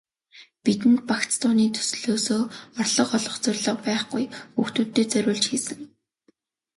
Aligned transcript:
Бидэнд 0.63 0.99
багц 1.09 1.31
дууны 1.41 1.65
төслөөсөө 1.75 2.41
орлого 2.81 3.13
олох 3.19 3.35
зорилго 3.43 3.73
байхгүй, 3.85 4.25
хүүхдүүддээ 4.57 5.05
зориулж 5.11 5.45
хийсэн. 5.49 5.79